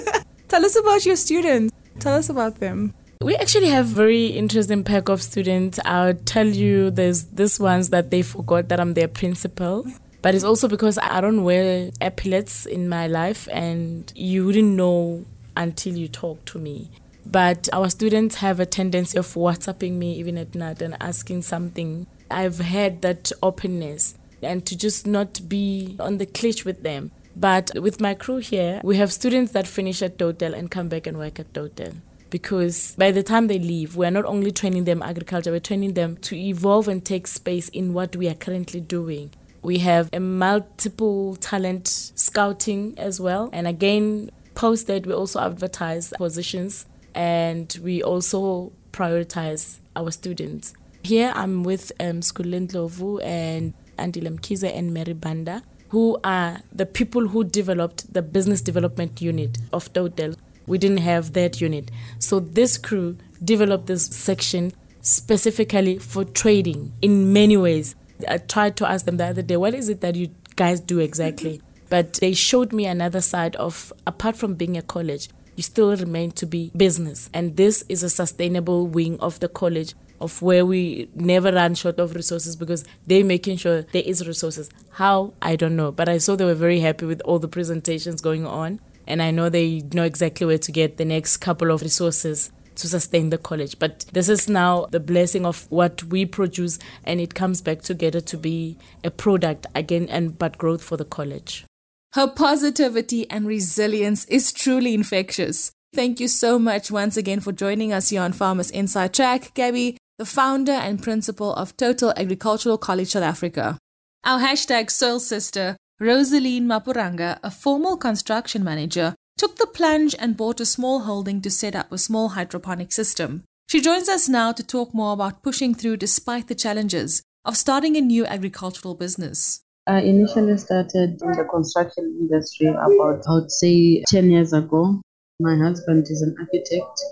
Tell 0.50 0.66
us 0.66 0.76
about 0.76 1.06
your 1.06 1.16
students. 1.16 1.74
Tell 2.00 2.14
us 2.14 2.30
about 2.30 2.60
them. 2.60 2.94
We 3.22 3.36
actually 3.38 3.70
have 3.70 3.86
very 3.86 4.28
interesting 4.28 4.84
pack 4.84 5.08
of 5.08 5.22
students. 5.22 5.80
I'll 5.86 6.14
tell 6.14 6.46
you 6.48 6.92
there's 6.92 7.24
this 7.26 7.60
ones 7.60 7.90
that 7.90 8.12
they 8.12 8.22
forgot 8.22 8.68
that 8.68 8.80
I'm 8.80 8.94
their 8.94 9.08
principal. 9.08 9.86
But 10.22 10.36
it's 10.36 10.44
also 10.44 10.68
because 10.68 10.98
I 10.98 11.22
don't 11.22 11.44
wear 11.44 11.92
epaulets 12.02 12.66
in 12.66 12.90
my 12.90 13.08
life, 13.08 13.48
and 13.52 14.12
you 14.16 14.46
wouldn't 14.46 14.76
know 14.76 15.24
until 15.56 15.96
you 15.96 16.08
talk 16.08 16.44
to 16.46 16.60
me. 16.60 16.90
But 17.26 17.70
our 17.72 17.90
students 17.90 18.36
have 18.36 18.60
a 18.60 18.66
tendency 18.66 19.18
of 19.18 19.28
WhatsApping 19.28 19.94
me 19.94 20.16
even 20.16 20.38
at 20.38 20.54
night 20.54 20.82
and 20.82 20.98
asking 21.00 21.44
something. 21.44 22.08
I've 22.30 22.60
had 22.60 23.02
that 23.02 23.32
openness 23.42 24.16
and 24.42 24.66
to 24.66 24.78
just 24.78 25.08
not 25.08 25.48
be 25.48 25.96
on 26.00 26.18
the 26.18 26.26
cliché 26.26 26.66
with 26.66 26.84
them. 26.84 27.12
But 27.36 27.72
with 27.76 28.00
my 28.00 28.14
crew 28.14 28.38
here, 28.38 28.80
we 28.84 28.98
have 28.98 29.12
students 29.12 29.52
that 29.52 29.68
finish 29.68 30.02
at 30.02 30.18
Total 30.18 30.54
and 30.54 30.72
come 30.72 30.88
back 30.88 31.06
and 31.06 31.18
work 31.18 31.40
at 31.40 31.54
Total. 31.54 31.92
Because 32.30 32.96
by 32.98 33.12
the 33.12 33.24
time 33.24 33.48
they 33.48 33.60
leave, 33.60 33.96
we're 33.96 34.12
not 34.12 34.26
only 34.26 34.52
training 34.52 34.86
them 34.86 35.02
agriculture, 35.02 35.52
we're 35.52 35.60
training 35.60 35.94
them 35.94 36.18
to 36.18 36.36
evolve 36.36 36.88
and 36.88 37.04
take 37.04 37.28
space 37.28 37.70
in 37.70 37.94
what 37.94 38.16
we 38.16 38.28
are 38.28 38.36
currently 38.36 38.80
doing. 38.80 39.32
We 39.62 39.80
have 39.80 40.10
a 40.14 40.20
multiple 40.20 41.36
talent 41.38 41.88
scouting 41.88 42.94
as 42.98 43.20
well. 43.20 43.50
And 43.52 43.68
again, 43.68 44.32
post 44.54 44.88
that 44.88 45.06
we 45.06 45.14
also 45.14 45.40
advertise 45.40 46.14
positions 46.18 46.86
and 47.14 47.78
we 47.82 48.02
also 48.02 48.72
prioritize 48.92 49.80
our 49.96 50.12
students. 50.12 50.74
Here 51.06 51.32
I'm 51.36 51.62
with 51.62 51.92
um, 52.00 52.22
Skulendlovu 52.22 53.24
and 53.24 53.76
Andile 54.00 54.40
Mkhize 54.40 54.76
and 54.76 54.92
Mary 54.92 55.14
Banda, 55.14 55.62
who 55.90 56.18
are 56.24 56.62
the 56.74 56.88
people 56.88 57.28
who 57.28 57.44
developed 57.44 58.12
the 58.12 58.24
business 58.24 58.60
development 58.60 59.22
unit 59.22 59.60
of 59.72 59.94
Total. 59.94 60.34
We 60.66 60.80
didn't 60.80 61.02
have 61.02 61.34
that 61.34 61.62
unit. 61.62 61.92
So 62.18 62.40
this 62.40 62.80
crew 62.80 63.18
developed 63.44 63.86
this 63.86 64.08
section 64.08 64.74
specifically 65.02 66.00
for 66.00 66.26
trading 66.26 66.92
in 67.04 67.32
many 67.32 67.56
ways. 67.56 67.96
I 68.28 68.40
tried 68.40 68.76
to 68.78 68.90
ask 68.90 69.06
them 69.06 69.18
the 69.18 69.26
other 69.26 69.44
day, 69.44 69.58
what 69.58 69.76
is 69.76 69.90
it 69.90 70.02
that 70.02 70.16
you 70.16 70.30
guys 70.56 70.80
do 70.80 70.98
exactly? 70.98 71.62
But 71.88 72.14
they 72.14 72.34
showed 72.34 72.74
me 72.74 72.88
another 72.88 73.22
side 73.22 73.56
of, 73.58 73.94
apart 74.08 74.38
from 74.38 74.56
being 74.56 74.76
a 74.76 74.82
college, 74.82 75.30
you 75.56 75.62
still 75.62 75.96
remain 75.96 76.32
to 76.32 76.48
be 76.48 76.72
business. 76.76 77.30
And 77.32 77.58
this 77.58 77.86
is 77.90 78.02
a 78.02 78.10
sustainable 78.10 78.88
wing 78.88 79.20
of 79.20 79.40
the 79.40 79.48
college 79.48 79.94
of 80.26 80.42
where 80.42 80.66
we 80.66 81.10
never 81.16 81.52
run 81.52 81.76
short 81.76 82.00
of 82.00 82.16
resources 82.16 82.56
because 82.56 82.84
they're 83.08 83.24
making 83.24 83.58
sure 83.58 83.84
there 83.84 84.04
is 84.06 84.28
resources. 84.28 84.70
How? 84.92 85.34
I 85.42 85.56
don't 85.56 85.76
know. 85.76 85.92
But 85.92 86.10
I 86.10 86.18
saw 86.18 86.36
they 86.36 86.46
were 86.46 86.54
very 86.68 86.80
happy 86.80 87.06
with 87.06 87.22
all 87.22 87.40
the 87.40 87.48
presentations 87.48 88.22
going 88.22 88.46
on. 88.46 88.80
And 89.08 89.22
I 89.22 89.32
know 89.32 89.50
they 89.50 89.84
know 89.94 90.04
exactly 90.04 90.48
where 90.48 90.58
to 90.58 90.72
get 90.72 90.98
the 90.98 91.06
next 91.06 91.38
couple 91.38 91.72
of 91.72 91.82
resources 91.82 92.52
to 92.76 92.88
sustain 92.88 93.30
the 93.30 93.38
college. 93.38 93.78
But 93.80 94.06
this 94.12 94.28
is 94.28 94.50
now 94.50 94.88
the 94.92 95.00
blessing 95.00 95.46
of 95.46 95.68
what 95.70 96.04
we 96.04 96.26
produce 96.26 96.80
and 97.04 97.22
it 97.22 97.36
comes 97.36 97.62
back 97.62 97.82
together 97.82 98.20
to 98.22 98.38
be 98.38 98.78
a 99.04 99.12
product 99.12 99.68
again 99.76 100.08
and 100.10 100.38
but 100.38 100.58
growth 100.58 100.84
for 100.84 100.98
the 100.98 101.06
college. 101.06 101.66
Her 102.14 102.28
positivity 102.28 103.30
and 103.30 103.48
resilience 103.48 104.26
is 104.26 104.54
truly 104.54 104.94
infectious. 104.94 105.72
Thank 105.94 106.20
you 106.20 106.28
so 106.28 106.60
much 106.60 106.92
once 106.92 107.16
again 107.16 107.40
for 107.40 107.54
joining 107.54 107.94
us 107.94 108.10
here 108.10 108.22
on 108.22 108.34
Farmers 108.34 108.70
Inside 108.72 109.14
Track, 109.14 109.54
Gabby, 109.54 109.98
the 110.18 110.26
founder 110.26 110.72
and 110.72 111.04
principal 111.04 111.54
of 111.54 111.76
Total 111.76 112.14
Agricultural 112.16 112.78
College 112.78 113.10
South 113.10 113.24
Africa. 113.24 113.78
Our 114.24 114.40
hashtag 114.40 114.90
Soil 114.90 115.20
Sister, 115.20 115.76
Rosaline 116.00 116.66
Mapuranga, 116.66 117.38
a 117.44 117.52
formal 117.52 117.98
construction 117.98 118.64
manager, 118.64 119.14
took 119.38 119.58
the 119.58 119.68
plunge 119.68 120.16
and 120.18 120.38
bought 120.38 120.62
a 120.62 120.66
small 120.66 121.02
holding 121.02 121.42
to 121.42 121.52
set 121.52 121.76
up 121.76 121.92
a 121.92 121.98
small 121.98 122.30
hydroponic 122.30 122.94
system. 122.94 123.44
She 123.68 123.82
joins 123.82 124.08
us 124.08 124.30
now 124.30 124.54
to 124.54 124.64
talk 124.64 124.94
more 124.94 125.12
about 125.12 125.44
pushing 125.44 125.76
through 125.76 125.98
despite 125.98 126.48
the 126.48 126.56
challenges 126.56 127.22
of 127.44 127.58
starting 127.58 127.98
a 127.98 128.02
new 128.02 128.26
agricultural 128.26 128.96
business. 128.96 129.62
I 129.86 130.00
initially 130.02 130.58
started 130.58 131.22
in 131.22 131.32
the 131.34 131.46
construction 131.52 132.18
industry 132.22 132.68
about, 132.68 133.24
I 133.28 133.34
would 133.34 133.52
say, 133.52 134.04
10 134.08 134.32
years 134.32 134.54
ago. 134.54 135.02
My 135.42 135.58
husband 135.58 136.08
is 136.10 136.22
an 136.22 136.36
architect, 136.40 137.04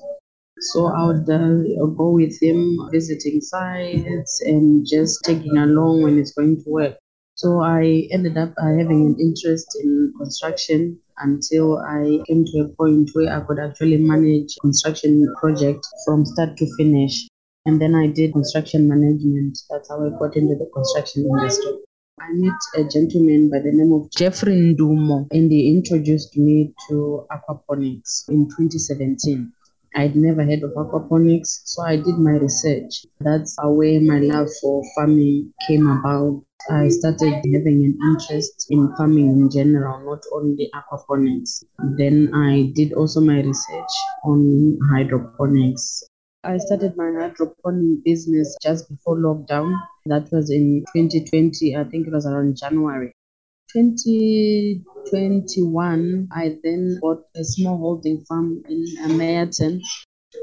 so 0.72 0.88
I 0.88 1.06
would 1.08 1.30
uh, 1.30 1.86
go 1.98 2.12
with 2.12 2.42
him 2.42 2.90
visiting 2.92 3.42
sites 3.42 4.42
and 4.46 4.86
just 4.86 5.24
taking 5.24 5.58
along 5.58 6.04
when 6.04 6.18
it's 6.18 6.34
going 6.34 6.64
to 6.64 6.70
work. 6.70 6.98
So 7.36 7.62
I 7.62 8.08
ended 8.12 8.38
up 8.38 8.54
uh, 8.58 8.78
having 8.78 9.06
an 9.06 9.18
interest 9.20 9.68
in 9.84 10.14
construction 10.18 11.00
until 11.18 11.80
I 11.80 12.20
came 12.28 12.46
to 12.46 12.60
a 12.62 12.70
point 12.70 13.10
where 13.14 13.36
I 13.36 13.42
could 13.42 13.60
actually 13.60 13.98
manage 13.98 14.56
construction 14.62 15.34
project 15.40 15.86
from 16.06 16.26
start 16.26 16.58
to 16.58 16.68
finish. 16.78 17.28
And 17.66 17.82
then 17.82 17.96
I 17.96 18.08
did 18.08 18.34
construction 18.34 18.88
management. 18.88 19.58
That's 19.70 19.90
how 19.90 20.06
I 20.06 20.10
got 20.20 20.36
into 20.36 20.56
the 20.56 20.70
construction 20.74 21.26
industry. 21.26 21.74
I 22.20 22.28
met 22.34 22.60
a 22.76 22.84
gentleman 22.88 23.50
by 23.50 23.60
the 23.60 23.72
name 23.72 23.92
of 23.94 24.12
Jeffrey 24.12 24.54
Ndumo, 24.54 25.28
and 25.32 25.52
he 25.52 25.76
introduced 25.76 26.38
me 26.38 26.74
to 26.88 27.26
aquaponics 27.32 28.30
in 28.30 28.46
2017. 28.48 29.52
I'd 29.96 30.16
never 30.16 30.44
heard 30.44 30.64
of 30.64 30.72
aquaponics, 30.72 31.62
so 31.66 31.84
I 31.84 31.98
did 31.98 32.18
my 32.18 32.32
research. 32.32 33.06
That's 33.20 33.56
where 33.64 34.02
my 34.02 34.20
love 34.20 34.48
for 34.62 34.82
farming 34.96 35.54
came 35.68 35.88
about. 35.88 36.44
I 36.70 36.88
started 36.90 37.34
having 37.54 37.84
an 37.86 37.98
interest 38.10 38.68
in 38.70 38.94
farming 38.96 39.30
in 39.30 39.50
general, 39.52 40.04
not 40.04 40.24
only 40.34 40.72
aquaponics. 40.74 41.64
Then 41.98 42.34
I 42.34 42.72
did 42.74 42.94
also 42.94 43.22
my 43.22 43.42
research 43.42 43.94
on 44.26 44.80
hydroponics. 44.92 46.04
I 46.44 46.58
started 46.58 46.98
my 46.98 47.12
hydroponic 47.12 48.04
business 48.04 48.56
just 48.62 48.90
before 48.90 49.18
lockdown. 49.18 49.80
That 50.08 50.32
was 50.32 50.50
in 50.50 50.86
2020, 50.96 51.76
I 51.76 51.84
think 51.84 52.08
it 52.08 52.14
was 52.14 52.26
around 52.26 52.58
January. 52.58 53.14
2021, 53.74 56.30
I 56.32 56.58
then 56.64 57.00
bought 57.02 57.26
a 57.36 57.44
small 57.44 57.78
holding 57.78 58.24
farm 58.26 58.64
in 58.70 58.86
Meyerton. 59.18 59.82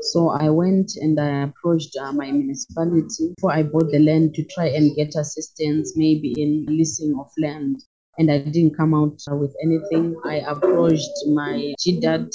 So 0.03 0.29
I 0.31 0.51
went 0.51 0.93
and 0.97 1.19
I 1.19 1.45
approached 1.45 1.97
uh, 1.97 2.13
my 2.13 2.31
municipality 2.33 3.33
before 3.37 3.53
I 3.53 3.63
bought 3.63 3.91
the 3.91 4.01
land 4.01 4.35
to 4.35 4.45
try 4.45 4.67
and 4.67 4.95
get 4.97 5.15
assistance, 5.17 5.97
maybe 5.97 6.35
in 6.37 6.67
leasing 6.69 7.19
of 7.19 7.31
land. 7.39 7.83
And 8.19 8.31
I 8.31 8.37
didn't 8.39 8.77
come 8.77 8.93
out 8.95 9.19
with 9.29 9.57
anything. 9.63 10.15
I 10.25 10.43
approached 10.47 11.27
my 11.29 11.73
GDAD 11.79 12.31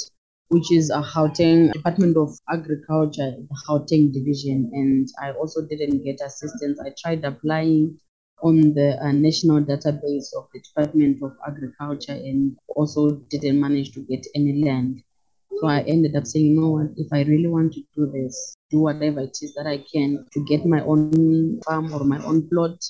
which 0.48 0.72
is 0.72 0.90
a 0.90 1.02
Gauteng 1.02 1.72
Department 1.72 2.16
of 2.16 2.30
Agriculture, 2.48 3.34
the 3.36 3.56
Gauteng 3.68 4.12
division, 4.12 4.70
and 4.72 5.08
I 5.20 5.32
also 5.32 5.60
didn't 5.66 6.04
get 6.04 6.20
assistance. 6.24 6.78
I 6.80 6.92
tried 6.96 7.24
applying 7.24 7.98
on 8.42 8.74
the 8.74 8.98
uh, 9.02 9.12
national 9.12 9.60
database 9.62 10.34
of 10.36 10.48
the 10.52 10.60
Department 10.60 11.22
of 11.22 11.32
Agriculture 11.46 12.12
and 12.12 12.56
also 12.68 13.10
didn't 13.30 13.60
manage 13.60 13.92
to 13.92 14.00
get 14.00 14.26
any 14.34 14.64
land. 14.64 15.02
So 15.60 15.68
I 15.68 15.80
ended 15.82 16.14
up 16.16 16.26
saying, 16.26 16.46
you 16.46 16.60
know 16.60 16.68
what, 16.68 16.88
if 16.96 17.08
I 17.12 17.22
really 17.22 17.46
want 17.46 17.72
to 17.74 17.82
do 17.96 18.06
this, 18.12 18.56
do 18.70 18.80
whatever 18.80 19.20
it 19.20 19.38
is 19.40 19.54
that 19.54 19.66
I 19.66 19.78
can 19.78 20.26
to 20.32 20.44
get 20.44 20.66
my 20.66 20.82
own 20.82 21.60
farm 21.62 21.92
or 21.94 22.04
my 22.04 22.22
own 22.24 22.48
plot. 22.48 22.84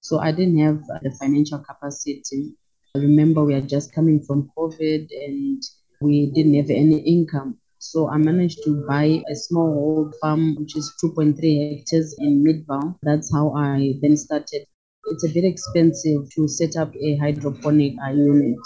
So 0.00 0.18
I 0.18 0.32
didn't 0.32 0.58
have 0.58 0.82
the 1.02 1.10
financial 1.18 1.60
capacity. 1.60 2.54
I 2.94 2.98
remember 2.98 3.44
we 3.44 3.54
are 3.54 3.60
just 3.60 3.94
coming 3.94 4.20
from 4.20 4.50
COVID 4.56 5.08
and 5.10 5.62
we 6.00 6.30
didn't 6.34 6.54
have 6.54 6.70
any 6.70 6.98
income. 6.98 7.58
So 7.78 8.10
I 8.10 8.18
managed 8.18 8.62
to 8.64 8.84
buy 8.86 9.22
a 9.30 9.34
small 9.34 9.68
old 9.68 10.14
farm, 10.20 10.56
which 10.56 10.76
is 10.76 10.92
2.3 11.02 11.78
hectares 11.78 12.14
in 12.18 12.44
Midvaal. 12.44 12.96
That's 13.02 13.32
how 13.32 13.54
I 13.54 13.94
then 14.02 14.18
started. 14.18 14.66
It's 15.06 15.24
a 15.24 15.32
bit 15.32 15.44
expensive 15.44 16.30
to 16.34 16.48
set 16.48 16.76
up 16.76 16.94
a 16.94 17.16
hydroponic 17.16 17.94
uh, 18.04 18.10
unit. 18.10 18.58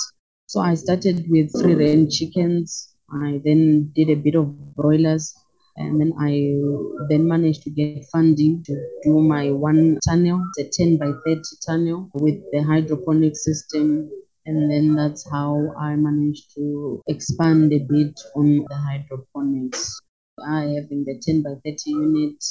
So 0.46 0.60
I 0.60 0.74
started 0.74 1.26
with 1.28 1.52
free 1.52 1.74
range 1.74 2.18
chickens. 2.18 2.94
I 3.10 3.40
then 3.44 3.92
did 3.94 4.10
a 4.10 4.16
bit 4.16 4.34
of 4.34 4.74
broilers. 4.74 5.34
And 5.76 6.00
then 6.00 6.12
I 6.20 6.54
then 7.08 7.26
managed 7.26 7.62
to 7.64 7.70
get 7.70 8.04
funding 8.12 8.62
to 8.64 8.72
do 9.02 9.20
my 9.20 9.50
one 9.50 9.98
tunnel, 10.08 10.40
the 10.56 10.70
10 10.72 10.98
by 10.98 11.10
30 11.26 11.40
tunnel 11.66 12.10
with 12.14 12.36
the 12.52 12.62
hydroponic 12.62 13.36
system 13.36 14.08
and 14.46 14.70
then 14.70 14.94
that's 14.94 15.28
how 15.30 15.72
I 15.78 15.96
managed 15.96 16.54
to 16.56 17.02
expand 17.06 17.72
a 17.72 17.78
bit 17.78 18.20
on 18.36 18.64
the 18.68 18.76
hydroponics. 18.76 19.98
I 20.46 20.60
have 20.60 20.90
in 20.90 21.04
the 21.04 21.20
10 21.24 21.42
by 21.42 21.54
30 21.64 21.76
unit 21.86 22.44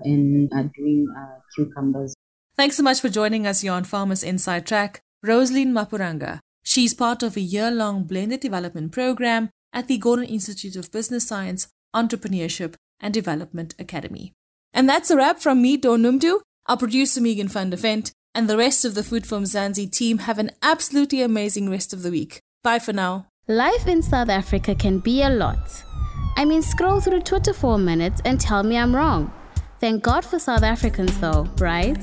and 0.00 0.50
are 0.52 0.70
doing 0.76 1.06
uh, 1.16 1.38
cucumbers. 1.54 2.14
Thanks 2.56 2.78
so 2.78 2.82
much 2.82 3.02
for 3.02 3.10
joining 3.10 3.46
us 3.46 3.60
here 3.60 3.72
on 3.72 3.84
Farmers 3.84 4.22
Inside 4.22 4.66
Track, 4.66 5.02
Rosaline 5.22 5.72
Mapuranga. 5.72 6.40
She's 6.62 6.94
part 6.94 7.22
of 7.22 7.36
a 7.36 7.40
year 7.42 7.70
long 7.70 8.04
blended 8.04 8.40
development 8.40 8.92
program 8.92 9.50
at 9.74 9.88
the 9.88 9.98
Gordon 9.98 10.24
Institute 10.24 10.74
of 10.74 10.90
Business 10.90 11.28
Science, 11.28 11.68
Entrepreneurship 11.94 12.74
and 12.98 13.12
Development 13.12 13.74
Academy. 13.78 14.32
And 14.72 14.88
that's 14.88 15.10
a 15.10 15.18
wrap 15.18 15.38
from 15.38 15.60
me, 15.60 15.76
Dawn 15.76 16.00
Noemdoe, 16.00 16.40
our 16.64 16.78
producer 16.78 17.20
Megan 17.20 17.48
van 17.48 17.68
der 17.68 17.76
Vent, 17.76 18.12
and 18.34 18.48
the 18.48 18.56
rest 18.56 18.86
of 18.86 18.94
the 18.94 19.02
Food 19.02 19.26
for 19.26 19.36
Mzansi 19.36 19.92
team 19.92 20.18
have 20.20 20.38
an 20.38 20.50
absolutely 20.62 21.20
amazing 21.20 21.68
rest 21.68 21.92
of 21.92 22.02
the 22.02 22.10
week. 22.10 22.40
Bye 22.62 22.78
for 22.78 22.94
now. 22.94 23.26
Life 23.48 23.86
in 23.86 24.00
South 24.00 24.30
Africa 24.30 24.74
can 24.74 25.00
be 25.00 25.20
a 25.20 25.28
lot. 25.28 25.84
I 26.38 26.46
mean, 26.46 26.62
scroll 26.62 27.00
through 27.00 27.20
Twitter 27.20 27.52
for 27.52 27.74
a 27.74 27.78
minute 27.78 28.22
and 28.24 28.40
tell 28.40 28.62
me 28.62 28.78
I'm 28.78 28.96
wrong. 28.96 29.30
Thank 29.78 30.02
God 30.02 30.24
for 30.24 30.38
South 30.38 30.62
Africans, 30.62 31.20
though, 31.20 31.46
right? 31.58 32.02